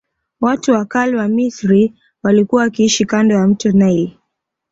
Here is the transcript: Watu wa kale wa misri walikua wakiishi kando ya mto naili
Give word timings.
Watu 0.41 0.71
wa 0.71 0.85
kale 0.85 1.17
wa 1.17 1.27
misri 1.27 1.93
walikua 2.23 2.61
wakiishi 2.61 3.05
kando 3.05 3.35
ya 3.35 3.47
mto 3.47 3.71
naili 3.71 4.17